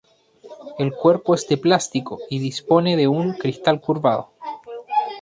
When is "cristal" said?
3.35-3.79